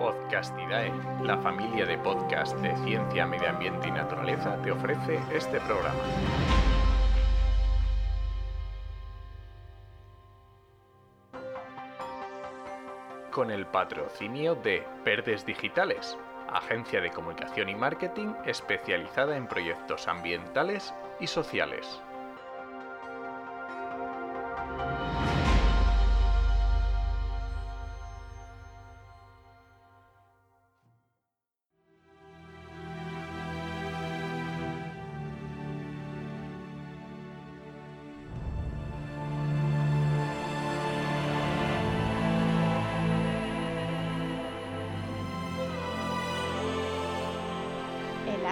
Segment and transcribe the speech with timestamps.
[0.00, 0.90] Podcastidae,
[1.22, 6.00] la familia de podcast de ciencia, medio ambiente y naturaleza, te ofrece este programa.
[13.30, 16.16] Con el patrocinio de Verdes Digitales,
[16.50, 22.00] agencia de comunicación y marketing especializada en proyectos ambientales y sociales.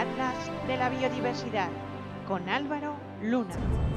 [0.08, 1.68] Atlas de la Biodiversidad
[2.26, 3.87] con Álvaro Luna.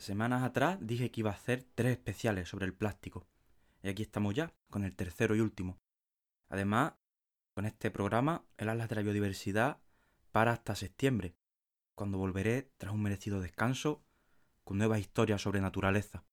[0.00, 3.26] Semanas atrás dije que iba a hacer tres especiales sobre el plástico.
[3.82, 5.78] Y aquí estamos ya, con el tercero y último.
[6.48, 6.94] Además,
[7.54, 9.82] con este programa, el Atlas de la Biodiversidad
[10.32, 11.36] para hasta septiembre,
[11.94, 14.02] cuando volveré tras un merecido descanso
[14.64, 16.24] con nuevas historias sobre naturaleza.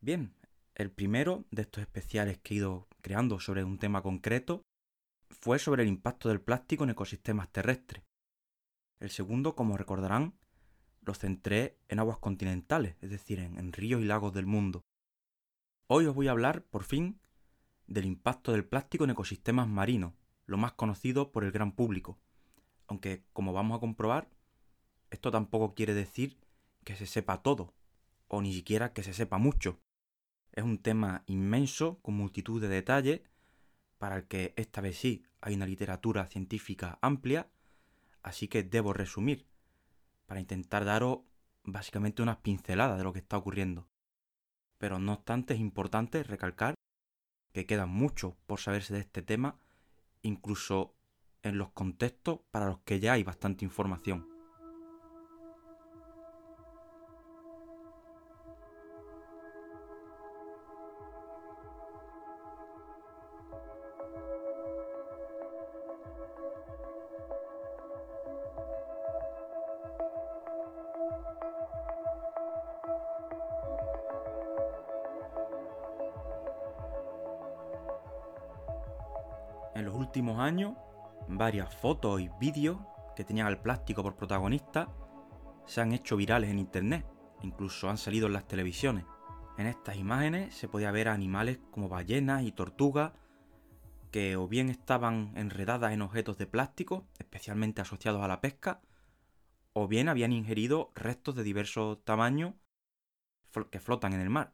[0.00, 0.34] Bien,
[0.74, 4.66] el primero de estos especiales que he ido creando sobre un tema concreto
[5.30, 8.02] fue sobre el impacto del plástico en ecosistemas terrestres.
[8.98, 10.34] El segundo, como recordarán,
[11.04, 14.82] lo centré en aguas continentales, es decir, en, en, ríos y lagos del mundo.
[15.86, 17.20] Hoy os voy a hablar, por fin,
[17.86, 20.14] del impacto del plástico en ecosistemas marinos,
[20.46, 22.18] lo más conocido por el gran público.
[22.86, 24.30] Aunque, como vamos a comprobar,
[25.10, 26.38] esto tampoco quiere decir
[26.84, 27.74] que se sepa todo,
[28.28, 29.80] o ni siquiera que se sepa mucho.
[30.52, 33.20] Es un tema inmenso, con multitud de detalles,
[33.98, 37.50] para el que esta vez sí hay una literatura científica amplia,
[38.22, 39.46] así que debo resumir
[40.26, 41.20] para intentar daros
[41.62, 43.88] básicamente unas pinceladas de lo que está ocurriendo.
[44.78, 46.74] Pero no obstante es importante recalcar
[47.52, 49.58] que queda mucho por saberse de este tema,
[50.22, 50.94] incluso
[51.42, 54.33] en los contextos para los que ya hay bastante información.
[81.28, 82.78] Varias fotos y vídeos
[83.16, 84.88] que tenían al plástico por protagonista
[85.66, 87.06] se han hecho virales en internet,
[87.42, 89.06] incluso han salido en las televisiones.
[89.56, 93.12] En estas imágenes se podía ver animales como ballenas y tortugas
[94.10, 98.82] que o bien estaban enredadas en objetos de plástico, especialmente asociados a la pesca,
[99.72, 102.52] o bien habían ingerido restos de diversos tamaños
[103.70, 104.52] que flotan en el mar.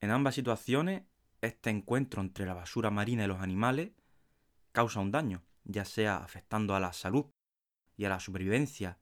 [0.00, 1.04] En ambas situaciones
[1.40, 3.92] este encuentro entre la basura marina y los animales
[4.72, 7.26] causa un daño, ya sea afectando a la salud
[7.96, 8.98] y a la supervivencia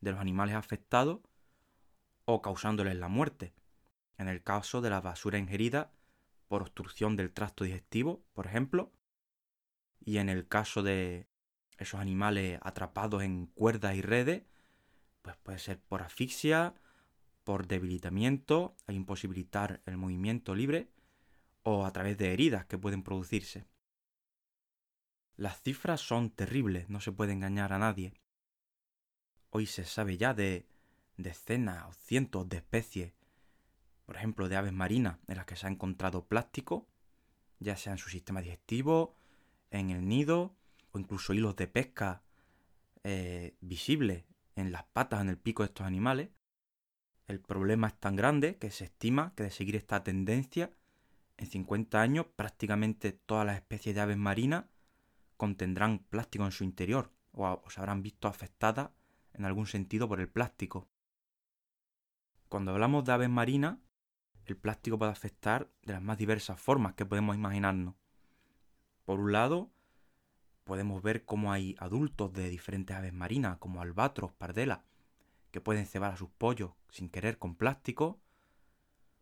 [0.00, 1.20] de los animales afectados
[2.24, 3.54] o causándoles la muerte,
[4.18, 5.92] en el caso de la basura ingerida
[6.48, 8.92] por obstrucción del tracto digestivo, por ejemplo,
[10.00, 11.28] y en el caso de
[11.78, 14.44] esos animales atrapados en cuerdas y redes,
[15.22, 16.74] pues puede ser por asfixia,
[17.44, 20.88] por debilitamiento e imposibilitar el movimiento libre,
[21.62, 23.66] o a través de heridas que pueden producirse.
[25.36, 28.14] Las cifras son terribles, no se puede engañar a nadie.
[29.50, 30.66] Hoy se sabe ya de
[31.18, 33.12] decenas o cientos de especies,
[34.06, 36.88] por ejemplo de aves marinas, en las que se ha encontrado plástico,
[37.58, 39.14] ya sea en su sistema digestivo,
[39.70, 40.56] en el nido,
[40.92, 42.22] o incluso hilos de pesca
[43.04, 44.24] eh, visibles
[44.54, 46.30] en las patas, en el pico de estos animales.
[47.26, 50.72] El problema es tan grande que se estima que de seguir esta tendencia,
[51.36, 54.64] en 50 años prácticamente todas las especies de aves marinas
[55.36, 58.90] contendrán plástico en su interior o, se habrán visto afectadas
[59.32, 60.88] en algún sentido por el plástico.
[62.48, 63.78] Cuando hablamos de aves marinas,
[64.44, 67.94] el plástico puede afectar de las más diversas formas que podemos imaginarnos.
[69.04, 69.70] Por un lado,
[70.64, 74.80] podemos ver cómo hay adultos de diferentes aves marinas, como albatros, pardelas,
[75.50, 78.20] que pueden cebar a sus pollos sin querer con plástico,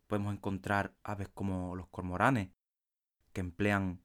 [0.07, 2.49] podemos encontrar aves como los cormoranes,
[3.33, 4.01] que emplean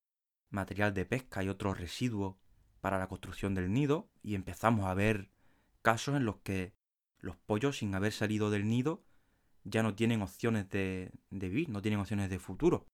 [0.51, 2.37] material de pesca y otros residuos
[2.81, 5.31] para la construcción del nido y empezamos a ver
[5.83, 6.75] casos en los que
[7.19, 9.03] los pollos sin haber salido del nido
[9.65, 12.87] ya no tienen opciones de, vivir, no tienen opciones de futuro,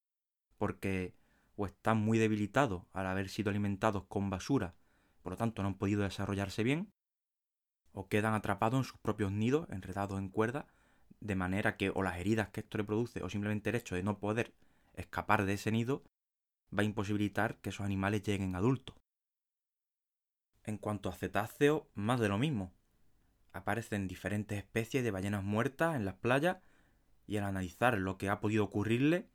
[0.58, 1.14] porque
[1.54, 4.74] o están muy debilitados al haber sido alimentados con basura,
[5.22, 6.92] por lo tanto no han podido desarrollarse bien,
[7.92, 10.66] o quedan atrapados en sus propios nidos, enredados en cuerda,
[11.20, 14.02] de manera que o las heridas que esto le produce o simplemente el hecho de
[14.02, 14.52] no poder
[14.94, 16.02] escapar de ese nido
[16.76, 18.96] va a imposibilitar que esos animales lleguen adultos.
[20.64, 22.72] En cuanto a cetáceos, más de lo mismo.
[23.52, 26.58] Aparecen diferentes especies de ballenas muertas en las playas
[27.26, 29.28] y al analizar lo que ha podido ocurrirle,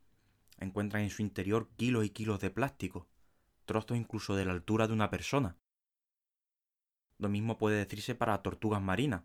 [0.58, 3.08] encuentran en su interior kilos y kilos de plástico,
[3.64, 5.56] trozos incluso de la altura de una persona.
[7.18, 9.22] Lo mismo puede decirse para tortugas marinas,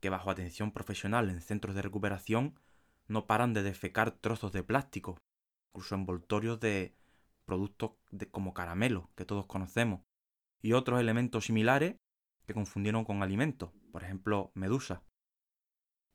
[0.00, 2.58] que bajo atención profesional en centros de recuperación
[3.06, 5.18] no paran de defecar trozos de plástico,
[5.70, 6.94] incluso envoltorios de
[7.44, 7.92] productos
[8.30, 10.00] como caramelo, que todos conocemos,
[10.60, 11.96] y otros elementos similares
[12.46, 15.02] que confundieron con alimentos, por ejemplo, medusa.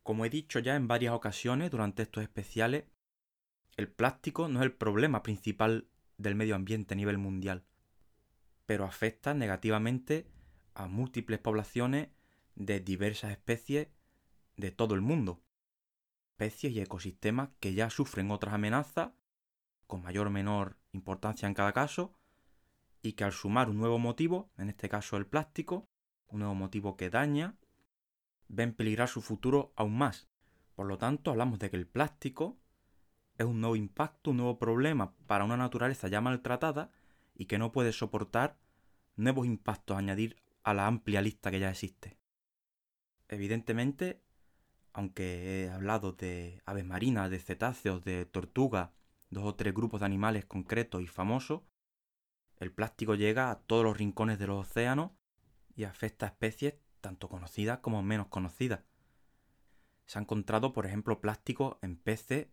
[0.03, 2.85] Como he dicho ya en varias ocasiones durante estos especiales,
[3.75, 5.87] el plástico no es el problema principal
[6.17, 7.65] del medio ambiente a nivel mundial,
[8.65, 10.27] pero afecta negativamente
[10.73, 12.09] a múltiples poblaciones
[12.55, 13.89] de diversas especies
[14.55, 15.43] de todo el mundo.
[16.31, 19.11] Especies y ecosistemas que ya sufren otras amenazas,
[19.87, 22.13] con mayor o menor importancia en cada caso,
[23.01, 25.87] y que al sumar un nuevo motivo, en este caso el plástico,
[26.27, 27.55] un nuevo motivo que daña,
[28.47, 30.27] ven peligrar su futuro aún más.
[30.75, 32.57] Por lo tanto, hablamos de que el plástico
[33.37, 36.91] es un nuevo impacto, un nuevo problema para una naturaleza ya maltratada
[37.33, 38.57] y que no puede soportar
[39.15, 42.17] nuevos impactos a añadir a la amplia lista que ya existe.
[43.29, 44.21] Evidentemente,
[44.93, 48.89] aunque he hablado de aves marinas, de cetáceos, de tortugas,
[49.29, 51.61] dos o tres grupos de animales concretos y famosos,
[52.57, 55.11] el plástico llega a todos los rincones de los océanos
[55.75, 58.81] y afecta a especies tanto conocidas como menos conocidas.
[60.05, 62.47] Se ha encontrado, por ejemplo, plástico en peces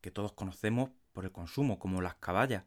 [0.00, 2.64] que todos conocemos por el consumo, como las caballas.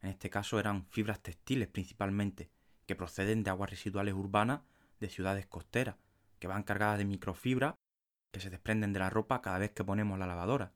[0.00, 2.50] En este caso eran fibras textiles principalmente,
[2.86, 4.62] que proceden de aguas residuales urbanas
[4.98, 5.96] de ciudades costeras,
[6.40, 7.76] que van cargadas de microfibra
[8.32, 10.72] que se desprenden de la ropa cada vez que ponemos la lavadora.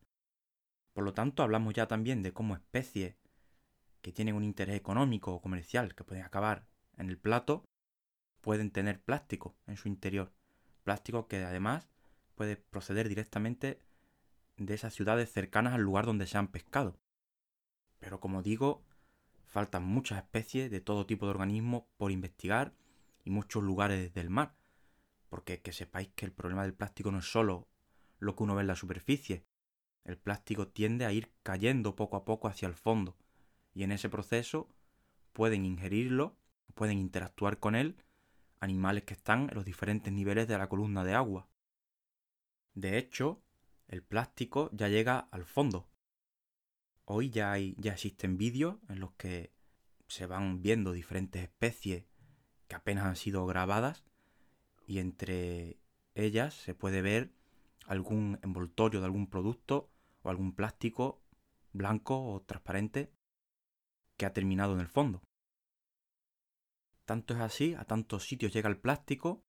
[0.96, 3.16] Por lo tanto, hablamos ya también de cómo especies
[4.00, 6.66] que tienen un interés económico o comercial que pueden acabar
[6.96, 7.66] en el plato
[8.40, 10.32] pueden tener plástico en su interior.
[10.84, 11.90] Plástico que además
[12.34, 13.78] puede proceder directamente
[14.56, 16.96] de esas ciudades cercanas al lugar donde se han pescado.
[17.98, 18.82] Pero como digo,
[19.46, 22.74] Faltan muchas especies de todo tipo de organismos por investigar
[23.24, 24.56] y muchos lugares del mar.
[25.28, 27.68] Porque que sepáis que el problema del plástico no es solo
[28.18, 29.44] lo que uno ve en la superficie.
[30.06, 33.16] El plástico tiende a ir cayendo poco a poco hacia el fondo.
[33.74, 34.68] Y en ese proceso
[35.32, 36.36] pueden ingerirlo,
[36.74, 37.96] pueden interactuar con él
[38.60, 41.48] animales que están en los diferentes niveles de la columna de agua.
[42.72, 43.42] De hecho,
[43.88, 45.88] el plástico ya llega al fondo,
[47.08, 49.52] Hoy ya, hay, ya existen vídeos en los que
[50.08, 52.04] se van viendo diferentes especies
[52.66, 54.02] que apenas han sido grabadas
[54.88, 55.78] y entre
[56.16, 57.30] ellas se puede ver
[57.86, 59.88] algún envoltorio de algún producto
[60.26, 61.22] o algún plástico
[61.72, 63.12] blanco o transparente
[64.16, 65.22] que ha terminado en el fondo.
[67.04, 69.44] Tanto es así, a tantos sitios llega el plástico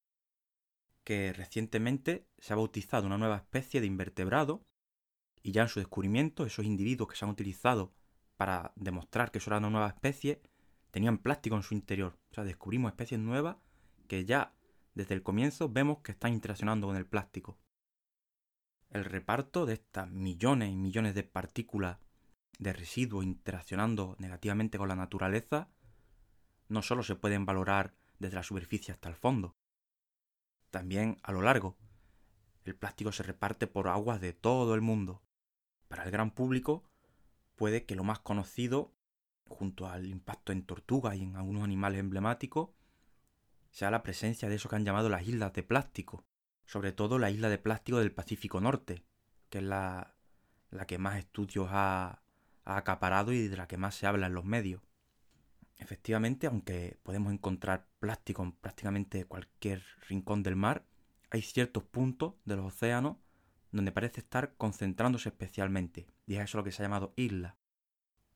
[1.04, 4.62] que recientemente se ha bautizado una nueva especie de invertebrado
[5.42, 7.94] y ya en su descubrimiento, esos individuos que se han utilizado
[8.36, 10.42] para demostrar que eso era una nueva especie,
[10.92, 12.20] tenían plástico en su interior.
[12.32, 13.58] O sea, descubrimos especies nuevas
[14.08, 14.54] que ya
[14.94, 17.58] desde el comienzo vemos que están interaccionando con el plástico.
[18.90, 21.98] El reparto de estas millones y millones de partículas
[22.60, 25.70] de residuos interaccionando negativamente con la naturaleza
[26.70, 29.56] no solo se pueden valorar desde la superficie hasta el fondo,
[30.72, 31.78] también a lo largo.
[32.66, 35.22] El plástico se reparte por aguas de todo el mundo,
[35.88, 36.84] para el gran público,
[37.56, 38.94] puede que lo más conocido,
[39.48, 42.70] junto al impacto en tortugas y en algunos animales emblemáticos,
[43.72, 46.26] sea la presencia de eso que han llamado las islas de plástico,
[46.68, 49.04] sobre todo la isla de plástico del Pacífico Norte,
[49.50, 50.14] que es la,
[50.70, 52.22] la que más estudios ha,
[52.66, 54.82] ha acaparado y de la que más se habla en los medios.
[55.78, 60.86] Efectivamente, aunque podemos encontrar plástico en prácticamente cualquier rincón del mar,
[61.30, 63.18] hay ciertos puntos de los océanos
[63.72, 67.58] donde parece estar concentrándose especialmente, y es eso lo que se ha llamado isla.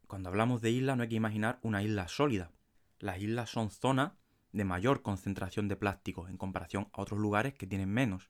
[0.08, 2.52] Cuando hablamos de isla no hay que imaginar una isla sólida.
[3.00, 4.14] Las islas son zonas
[4.52, 8.30] de mayor concentración de plástico en comparación a otros lugares que tienen menos.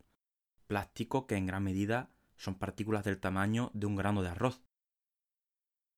[0.68, 4.64] Plástico que en gran medida son partículas del tamaño de un grano de arroz.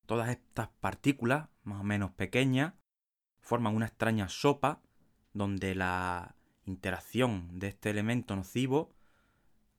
[0.06, 2.74] Todas estas partículas, más o menos pequeñas,
[3.40, 4.82] forman una extraña sopa
[5.32, 8.94] donde la interacción de este elemento nocivo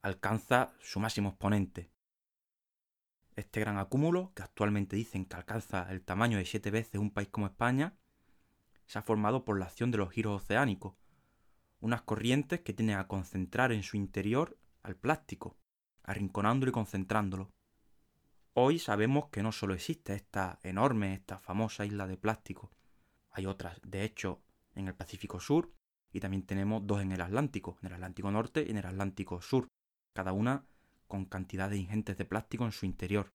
[0.02, 1.90] alcanza su máximo exponente.
[3.34, 7.28] Este gran acúmulo, que actualmente dicen que alcanza el tamaño de siete veces un país
[7.28, 7.96] como España,
[8.86, 10.94] se ha formado por la acción de los giros oceánicos,
[11.80, 15.56] unas corrientes que tienden a concentrar en su interior al plástico,
[16.02, 17.50] arrinconándolo y concentrándolo.
[18.54, 22.70] Hoy sabemos que no solo existe esta enorme, esta famosa isla de plástico,
[23.36, 24.40] hay otras, de hecho,
[24.74, 25.70] en el Pacífico Sur
[26.10, 29.42] y también tenemos dos en el Atlántico, en el Atlántico Norte y en el Atlántico
[29.42, 29.68] Sur,
[30.14, 30.64] cada una
[31.06, 33.34] con cantidades ingentes de plástico en su interior.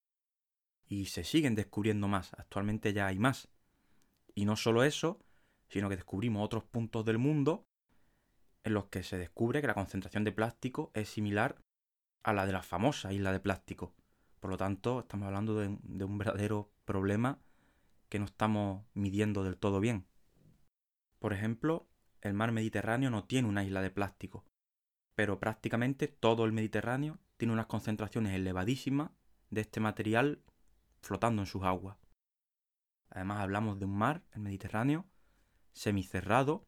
[0.87, 3.47] Y se siguen descubriendo más, actualmente ya hay más.
[4.33, 5.19] Y no solo eso,
[5.71, 7.65] sino que descubrimos otros puntos del mundo
[8.63, 11.61] en los que se descubre que la concentración de plástico es similar
[12.23, 13.95] a la de la famosa isla de plástico.
[14.39, 17.39] Por lo tanto, estamos hablando de, de un verdadero problema
[18.09, 20.05] que no estamos midiendo del todo bien.
[21.19, 21.87] Por ejemplo,
[22.19, 24.45] el mar Mediterráneo no tiene una isla de plástico,
[25.15, 29.11] pero prácticamente todo el Mediterráneo tiene unas concentraciones elevadísimas
[29.49, 30.43] de este material
[31.01, 31.97] flotando en sus aguas.
[33.09, 35.05] Además hablamos de un mar, el Mediterráneo,
[35.73, 36.67] semicerrado,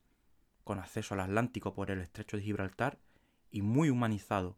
[0.63, 3.00] con acceso al Atlántico por el estrecho de Gibraltar
[3.51, 4.57] y muy humanizado,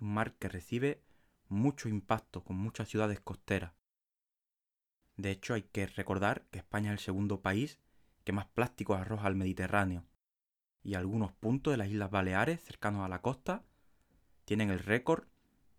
[0.00, 1.02] un mar que recibe
[1.48, 3.72] mucho impacto con muchas ciudades costeras.
[5.16, 7.78] De hecho, hay que recordar que España es el segundo país
[8.24, 10.04] que más plásticos arroja al Mediterráneo,
[10.82, 13.64] y algunos puntos de las Islas Baleares, cercanos a la costa,
[14.44, 15.26] tienen el récord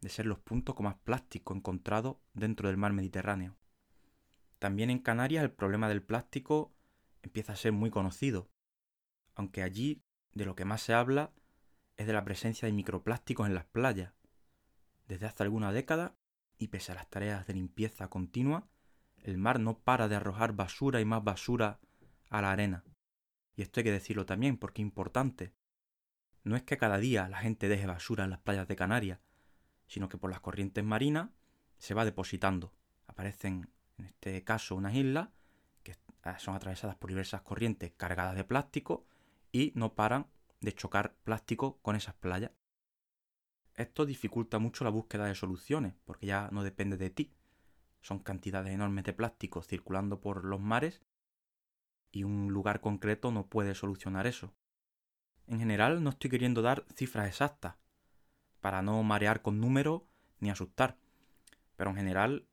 [0.01, 3.55] de ser los puntos con más plástico encontrado dentro del mar Mediterráneo.
[4.59, 6.74] También en Canarias el problema del plástico
[7.25, 8.49] empieza a ser muy conocido,
[9.33, 10.03] aunque allí
[10.33, 11.33] de lo que más se habla
[11.97, 14.13] es de la presencia de microplásticos en las playas.
[15.07, 16.15] Desde hace alguna década,
[16.57, 18.69] y pese a las tareas de limpieza continua,
[19.17, 21.79] el mar no para de arrojar basura y más basura
[22.29, 22.83] a la arena.
[23.55, 25.53] Y esto hay que decirlo también porque es importante.
[26.43, 29.19] No es que cada día la gente deje basura en las playas de Canarias,
[29.87, 31.29] sino que por las corrientes marinas
[31.77, 32.73] se va depositando.
[33.07, 35.29] Aparecen, en este caso, unas islas
[36.39, 39.05] son atravesadas por diversas corrientes cargadas de plástico
[39.51, 40.27] y no paran
[40.59, 42.51] de chocar plástico con esas playas.
[43.75, 47.33] Esto dificulta mucho la búsqueda de soluciones, porque ya no depende de ti,
[48.01, 51.01] son cantidades enormes de plástico circulando por los mares
[52.11, 54.53] y un lugar concreto no puede solucionar eso.
[55.47, 57.75] En general no estoy queriendo dar cifras exactas,
[58.61, 60.03] para no marear con números
[60.39, 60.97] ni asustar,
[61.75, 62.47] pero en general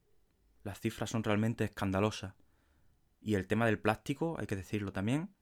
[0.64, 2.34] las cifras son realmente escandalosas.
[3.22, 5.34] Y el tema del plástico, hay que decirlo también,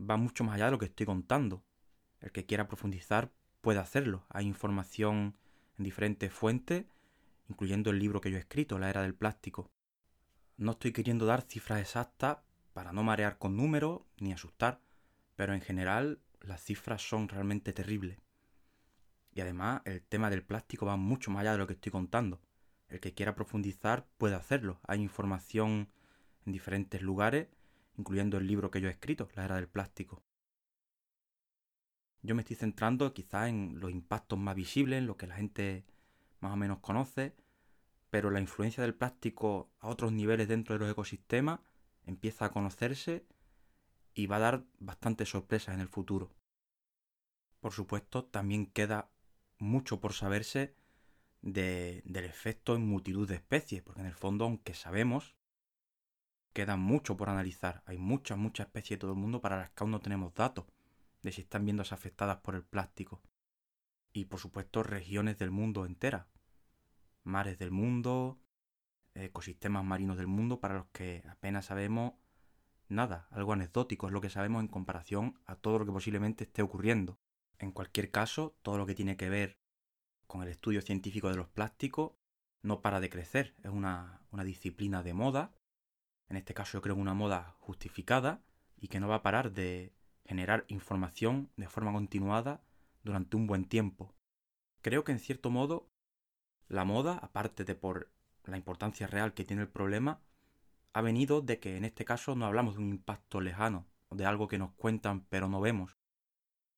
[0.00, 1.64] va mucho más allá de lo que estoy contando.
[2.20, 4.24] El que quiera profundizar puede hacerlo.
[4.30, 5.36] Hay información
[5.76, 6.86] en diferentes fuentes
[7.48, 9.70] incluyendo el libro que yo he escrito, La Era del Plástico.
[10.56, 12.38] No estoy queriendo dar cifras exactas
[12.72, 14.80] para no marear con números ni asustar,
[15.34, 18.18] pero en general las cifras son realmente terribles.
[19.32, 22.40] Y además el tema del plástico va mucho más allá de lo que estoy contando.
[22.88, 24.80] El que quiera profundizar puede hacerlo.
[24.86, 25.90] Hay información
[26.46, 27.48] en diferentes lugares,
[27.96, 30.22] incluyendo el libro que yo he escrito, La Era del Plástico.
[32.22, 35.84] Yo me estoy centrando quizás en los impactos más visibles, en lo que la gente
[36.40, 37.36] más o menos conoce,
[38.10, 41.60] pero la influencia del plástico a otros niveles dentro de los ecosistemas
[42.04, 43.26] empieza a conocerse
[44.14, 46.32] y va a dar bastantes sorpresas en el futuro.
[47.60, 49.10] Por supuesto, también queda
[49.58, 50.74] mucho por saberse
[51.42, 55.36] del efecto en multitud de especies, porque en el fondo, aunque sabemos,
[56.56, 57.82] queda mucho por analizar.
[57.84, 60.64] Hay muchas, muchas especies de todo el mundo para las que aún no tenemos datos
[61.20, 63.20] de si están viéndose afectadas por el plástico
[64.14, 66.24] y por supuesto regiones del mundo enteras,
[67.24, 68.40] mares del mundo,
[69.12, 72.14] ecosistemas marinos del mundo para los que apenas sabemos
[72.88, 76.62] nada, algo anecdótico es lo que sabemos en comparación a todo lo que posiblemente esté
[76.62, 77.18] ocurriendo.
[77.58, 79.58] En cualquier caso, todo lo que tiene que ver
[80.26, 82.12] con el estudio científico de los plásticos
[82.62, 85.52] no para de crecer, es una, una disciplina de moda,
[86.28, 88.42] en este caso yo creo una moda justificada
[88.76, 92.62] y que no va a parar de generar información de forma continuada
[93.02, 94.14] durante un buen tiempo.
[94.82, 95.90] Creo que en cierto modo
[96.68, 98.12] la moda, aparte de por
[98.44, 100.20] la importancia real que tiene el problema,
[100.92, 104.48] ha venido de que en este caso no hablamos de un impacto lejano, de algo
[104.48, 105.96] que nos cuentan pero no vemos,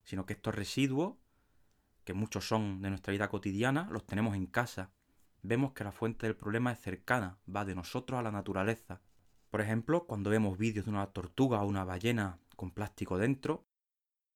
[0.03, 1.17] sino que estos residuos,
[2.05, 4.91] que muchos son de nuestra vida cotidiana, los tenemos en casa.
[5.43, 9.03] Vemos que la fuente del problema es cercana, va de nosotros a la naturaleza.
[9.51, 13.67] Por ejemplo, cuando vemos vídeos de una tortuga o una ballena con plástico dentro,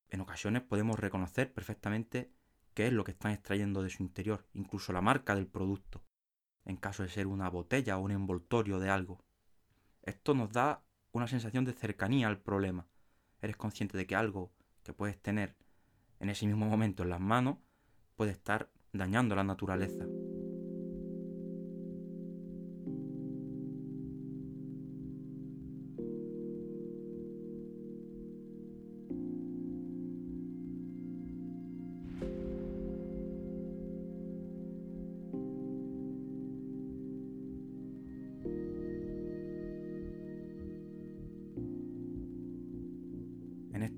[0.09, 2.33] en ocasiones podemos reconocer perfectamente
[2.75, 6.03] qué es lo que están extrayendo de su interior, incluso la marca del producto,
[6.65, 9.23] en caso de ser una botella o un envoltorio de algo.
[10.03, 12.87] Esto nos da una sensación de cercanía al problema.
[13.41, 14.53] Eres consciente de que algo
[14.83, 15.57] que puedes tener
[16.21, 17.59] en ese mismo momento en las manos
[18.17, 20.07] puede estar dañando la naturaleza.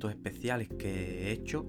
[0.04, 1.64] En estos especiales que he hecho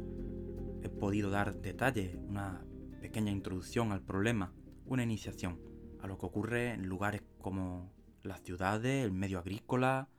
[0.84, 2.66] he podido dar detalles, una
[3.00, 5.62] pequeña introducción al problema, una iniciación
[6.02, 10.10] a lo que ocurre en lugares como las ciudades, el medio agrícola,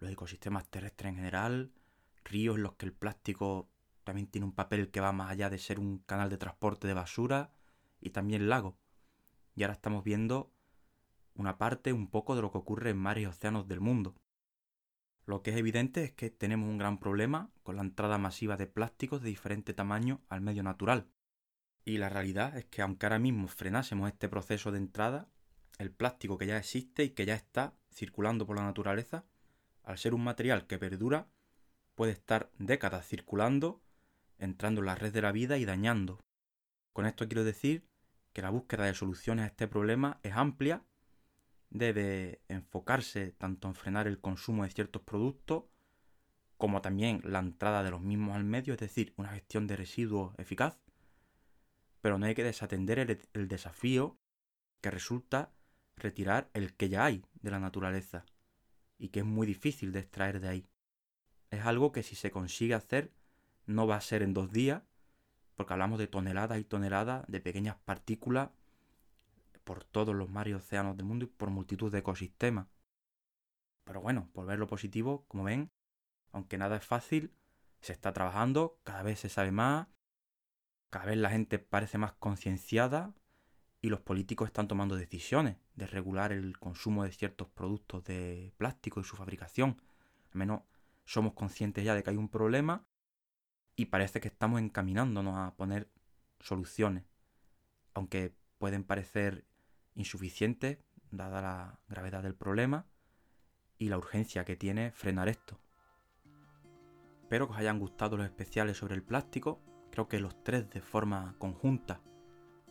[0.00, 1.72] los ecosistemas terrestres en general,
[2.24, 3.70] ríos en los que el plástico
[4.04, 6.92] también tiene un papel que va más allá de ser un canal de transporte de
[6.92, 7.54] basura
[8.02, 8.74] y también lagos.
[9.54, 10.52] Y ahora estamos viendo
[11.34, 14.14] una parte un poco de lo que ocurre en mares y océanos del mundo.
[15.24, 18.66] Lo que es evidente es que tenemos un gran problema con la entrada masiva de
[18.66, 21.08] plásticos de diferente tamaño al medio natural.
[21.84, 25.28] Y la realidad es que aunque ahora mismo frenásemos este proceso de entrada,
[25.78, 29.24] el plástico que ya existe y que ya está circulando por la naturaleza,
[29.82, 31.28] al ser un material que perdura,
[31.94, 33.82] puede estar décadas circulando,
[34.38, 36.20] entrando en la red de la vida y dañando.
[36.92, 37.86] Con esto quiero decir
[38.32, 40.84] que la búsqueda de soluciones a este problema es amplia
[41.72, 45.64] debe enfocarse tanto en frenar el consumo de ciertos productos
[46.58, 50.32] como también la entrada de los mismos al medio, es decir, una gestión de residuos
[50.38, 50.78] eficaz.
[52.00, 53.00] Pero no hay que desatender
[53.32, 54.18] el, desafío
[54.80, 55.52] que resulta
[55.96, 58.26] retirar el que ya hay de la naturaleza
[58.98, 60.68] y que es muy difícil de extraer de ahí.
[61.50, 63.12] Es algo que si se consigue hacer
[63.66, 64.82] no va a ser en dos días,
[65.54, 68.50] porque hablamos de toneladas y toneladas de pequeñas partículas
[69.64, 72.68] por todos los mares y océanos del mundo y por multitud de ecosistemas.
[73.84, 75.70] Pero bueno, por ver lo positivo, como ven,
[76.30, 77.34] aunque nada es fácil,
[77.80, 79.88] se está trabajando, cada vez se sabe más,
[80.90, 83.14] cada vez la gente parece más concienciada
[83.80, 89.00] y los políticos están tomando decisiones de regular el consumo de ciertos productos de plástico
[89.00, 89.80] y su fabricación.
[90.32, 90.62] Al menos
[91.04, 92.86] somos conscientes ya de que hay un problema
[93.74, 95.90] y parece que estamos encaminándonos a poner
[96.38, 97.04] soluciones.
[97.94, 99.44] Aunque pueden parecer
[99.94, 102.86] insuficiente, dada la gravedad del problema
[103.78, 105.58] y la urgencia que tiene frenar esto.
[107.22, 109.60] Espero que os hayan gustado los especiales sobre el plástico.
[109.90, 112.00] Creo que los tres de forma conjunta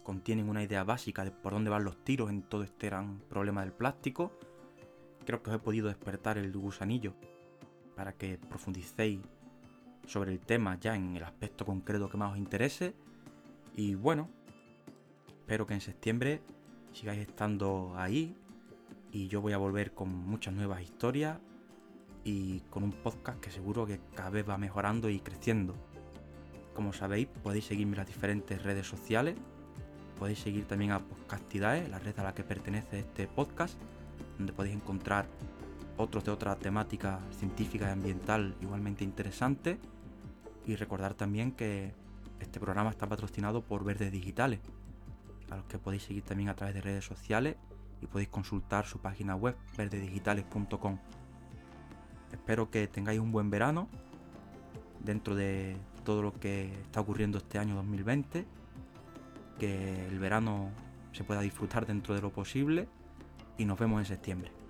[0.03, 3.61] contienen una idea básica de por dónde van los tiros en todo este gran problema
[3.61, 4.37] del plástico.
[5.25, 7.15] Creo que os he podido despertar el gusanillo
[7.95, 9.19] para que profundicéis
[10.07, 12.95] sobre el tema ya en el aspecto concreto que más os interese.
[13.75, 14.29] Y bueno,
[15.27, 16.41] espero que en septiembre
[16.93, 18.35] sigáis estando ahí
[19.11, 21.39] y yo voy a volver con muchas nuevas historias
[22.23, 25.75] y con un podcast que seguro que cada vez va mejorando y creciendo.
[26.73, 29.35] Como sabéis, podéis seguirme en las diferentes redes sociales,
[30.17, 33.77] podéis seguir también a Podcastidae, la red a la que pertenece este podcast,
[34.37, 35.27] donde podéis encontrar
[35.97, 39.79] otros de otra temática científica y ambiental igualmente interesante.
[40.65, 41.93] Y recordar también que
[42.39, 44.59] este programa está patrocinado por Verdes Digitales,
[45.51, 47.57] a los que podéis seguir también a través de redes sociales
[48.01, 50.97] y podéis consultar su página web verdedigitales.com.
[52.31, 53.87] Espero que tengáis un buen verano
[55.03, 58.45] dentro de todo lo que está ocurriendo este año 2020,
[59.59, 60.71] que el verano
[61.11, 62.87] se pueda disfrutar dentro de lo posible
[63.57, 64.60] y nos vemos en septiembre.